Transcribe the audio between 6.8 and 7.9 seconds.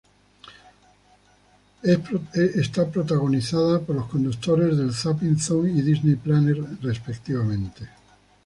respectivamente.